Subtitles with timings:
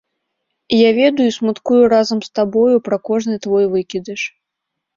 [0.77, 4.21] Я ведаю і смуткую разам з табою пра кожны твой выкідыш.